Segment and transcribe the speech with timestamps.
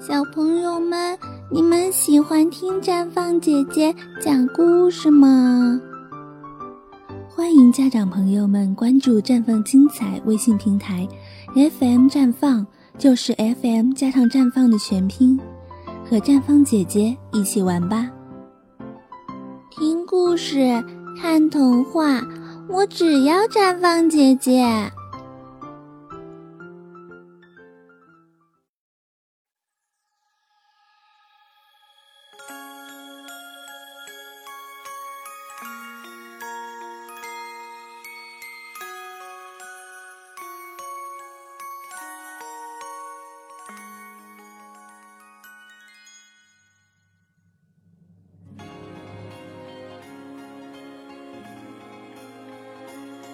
[0.00, 1.18] 小朋友们，
[1.50, 5.78] 你们喜欢听绽放姐姐讲故事吗？
[7.28, 11.06] 欢迎家长朋友们关注“绽放精彩”微信平台
[11.54, 12.66] ，FM 绽放
[12.96, 15.38] 就是 FM 加上绽放的全拼，
[16.08, 18.08] 和绽放姐姐一起玩吧。
[19.70, 20.82] 听故事、
[21.20, 22.22] 看童话，
[22.70, 24.90] 我只要绽放姐姐。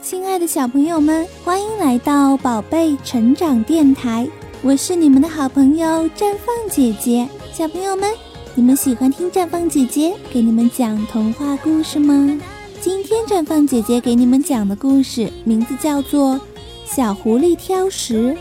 [0.09, 4.25] 亲爱的小朋友们，欢迎来到宝贝成长电台，
[4.63, 7.29] 我是你们的好朋友绽放姐姐。
[7.53, 8.09] 小朋友们，
[8.55, 12.41] 你们喜欢听绽放姐姐给你们讲童话故事吗？
[12.81, 16.35] 今天绽放姐姐给你们讲的故事名字叫做
[16.85, 18.33] 《小狐狸挑食》。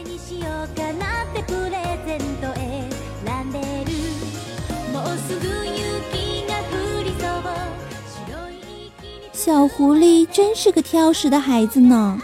[9.45, 12.19] 小狐狸真是个挑食的孩子呢。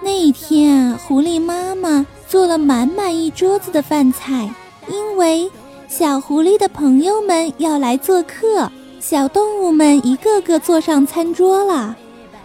[0.00, 4.48] 那一天啊，狐狸妈妈做了满满一桌子的饭菜，
[4.88, 5.50] 因为
[5.86, 8.72] 小狐狸的朋友们要来做客。
[9.00, 11.94] 小动物们一个个坐上餐桌了，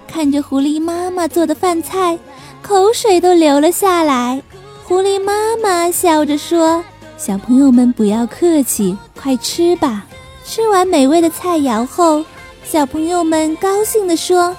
[0.09, 2.19] 看着狐狸妈妈做的饭菜，
[2.61, 4.43] 口水都流了下来。
[4.83, 6.83] 狐狸妈妈笑着说
[7.17, 10.05] ：“小朋友们不要客气，快吃吧。”
[10.43, 12.25] 吃完美味的菜肴后。
[12.69, 14.53] 小朋友们高兴地说：“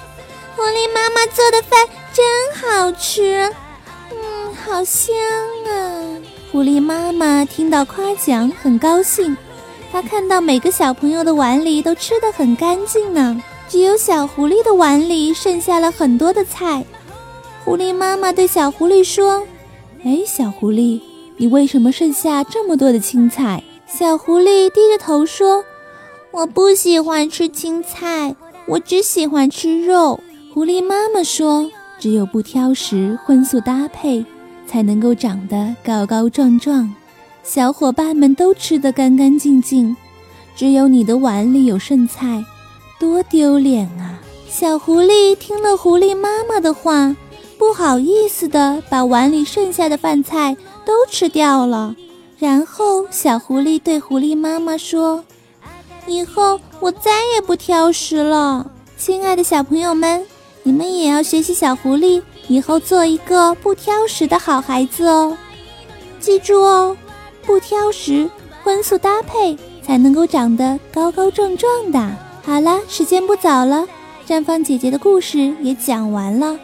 [0.57, 1.79] 狐狸妈妈做的饭
[2.11, 3.47] 真好吃，
[4.09, 5.15] 嗯，好香
[5.67, 6.17] 啊！”
[6.51, 9.37] 狐狸妈妈听到夸奖，很高兴。
[9.91, 16.83] 她看到每个小朋友的碗里都吃得很干净呢，只有小狐狸的碗里剩下了很多的菜。
[17.63, 19.45] 狐狸妈妈对小狐狸说
[20.03, 20.99] ：“哎，小狐狸，
[21.37, 25.63] 你为什么剩下这么多的青菜？”小狐狸低着头说。
[26.31, 28.35] 我不喜欢吃青菜，
[28.67, 30.19] 我只喜欢吃肉。
[30.53, 31.69] 狐狸妈妈说
[31.99, 34.23] ：“只有不挑食，荤素搭配，
[34.67, 36.93] 才能够长得高高壮壮。
[37.43, 39.97] 小伙伴们都吃得干干净净，
[40.55, 42.45] 只有你的碗里有剩菜，
[42.99, 47.15] 多丢脸啊！”小狐狸听了狐狸妈妈的话，
[47.57, 51.95] 不好意思的把碗里剩下的饭菜都吃掉了。
[52.37, 55.23] 然后，小狐狸对狐狸妈妈说。
[56.09, 60.25] 以后我再也不挑食了，亲爱的小朋友们，
[60.63, 65.37] 你们也要学习小狐狸，以后做一个不挑食的好孩子哦。
[66.19, 66.97] 记住哦，
[67.45, 68.29] 不挑食，
[68.63, 72.15] 荤素搭配，才能够长得高高壮壮的。
[72.43, 73.87] 好了，时间不早了，
[74.27, 76.59] 绽放姐姐的故事也讲完了，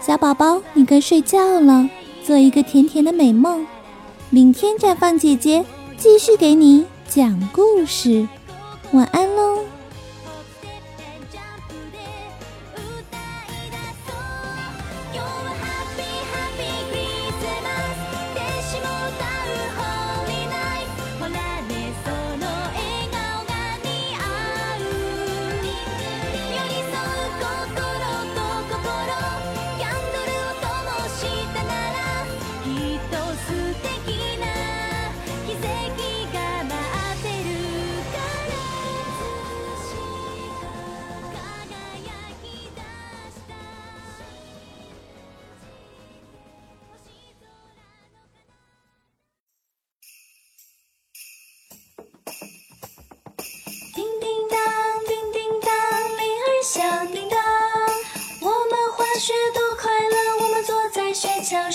[0.00, 1.88] 小宝宝你该睡觉了，
[2.24, 3.66] 做一个甜甜的美梦。
[4.30, 5.64] 明天绽放姐姐
[5.98, 8.26] 继续给你讲故事。
[8.92, 9.71] 晚安喽。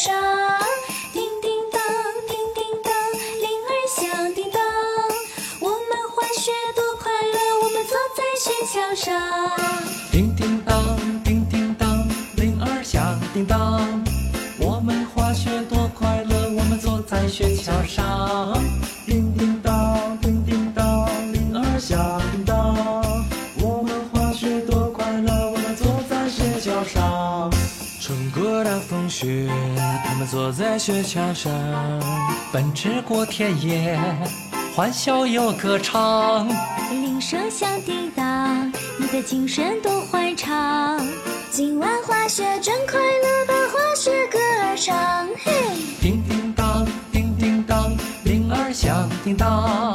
[0.08, 0.16] 上
[1.12, 1.82] 叮叮当，
[2.30, 2.94] 叮叮当，
[3.42, 4.62] 铃儿响叮当。
[5.60, 9.12] 我们滑雪多快乐，我们坐在雪橇上。
[10.10, 13.82] 叮叮当，叮叮当，铃儿响叮当。
[14.62, 18.58] 我们滑雪多快乐，我们坐在雪橇上。
[19.06, 19.27] 叮
[30.30, 31.52] 坐在雪橇上，
[32.52, 33.98] 奔驰过田野，
[34.76, 36.46] 欢笑又歌唱。
[36.90, 38.70] 铃声响叮当，
[39.00, 41.00] 你的精神多欢畅。
[41.50, 45.28] 今晚滑雪真快乐，把滑雪歌儿唱。
[45.46, 45.54] 嘿，
[46.02, 47.96] 叮叮当，叮叮当，
[48.26, 49.10] 铃儿响。
[49.24, 49.87] 叮当，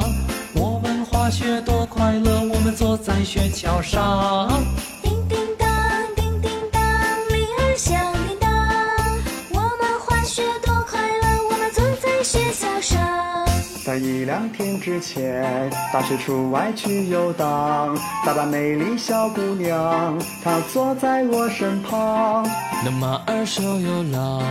[13.97, 22.47] 一两天之前，大学出外去游荡，打扮美丽小姑娘，她坐在我身旁。
[22.83, 24.41] 那马儿瘦又老，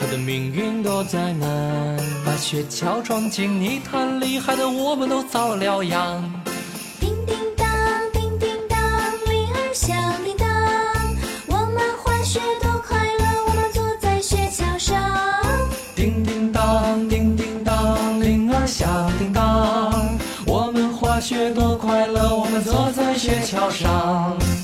[0.00, 6.47] 它的命运多灾难，把雪橇装进泥潭里，害得我们都遭了殃。
[23.58, 24.57] 桥上。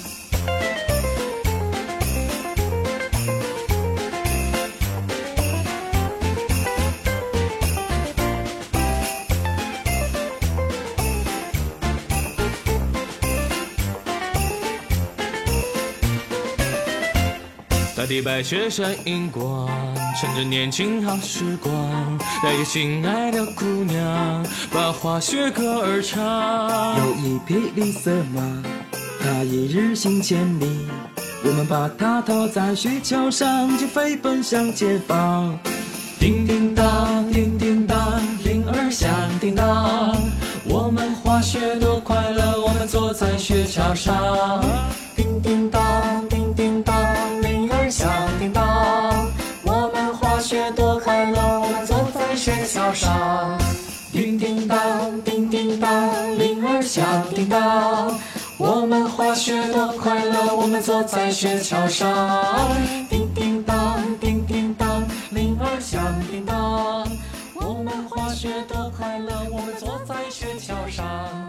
[18.05, 19.67] 大地白雪闪银光，
[20.21, 21.73] 趁着年轻好时光，
[22.43, 26.99] 带给心爱的姑娘，把滑雪歌儿唱。
[26.99, 28.63] 有一匹绿色马，
[29.23, 30.87] 它一日行千里。
[31.45, 35.59] 我们把它套在雪橇上，就飞奔向前方。
[36.21, 39.11] 叮叮当，叮叮当，铃儿响
[39.41, 40.15] 叮当，
[40.67, 44.63] 我们滑雪多快乐，我们坐在雪橇上。
[45.17, 46.44] 叮叮当，叮
[52.85, 53.59] 桥上。
[54.13, 58.15] 叮叮当，叮叮当，铃儿响叮当，
[58.59, 62.69] 我们滑雪多快乐，我们坐在雪橇上。
[63.09, 67.09] 叮叮当，叮叮当，铃儿响叮当，
[67.55, 71.44] 我们滑雪多快乐，我们坐在雪橇上。